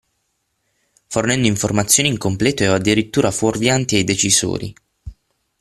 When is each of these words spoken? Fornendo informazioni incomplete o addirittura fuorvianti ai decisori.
Fornendo 1.05 1.45
informazioni 1.47 2.09
incomplete 2.09 2.67
o 2.67 2.73
addirittura 2.73 3.29
fuorvianti 3.29 3.97
ai 3.97 4.03
decisori. 4.03 4.73